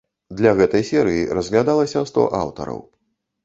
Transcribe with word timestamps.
Для 0.37 0.53
гэтай 0.59 0.83
серыі 0.89 1.21
разглядалася 1.41 2.05
сто 2.13 2.27
аўтараў. 2.43 2.85